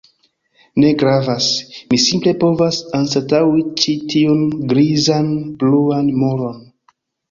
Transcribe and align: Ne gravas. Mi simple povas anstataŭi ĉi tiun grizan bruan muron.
Ne 0.83 0.93
gravas. 1.01 1.49
Mi 1.91 1.99
simple 2.05 2.33
povas 2.45 2.81
anstataŭi 3.03 3.69
ĉi 3.85 3.97
tiun 4.17 4.45
grizan 4.75 5.33
bruan 5.65 6.15
muron. 6.27 6.63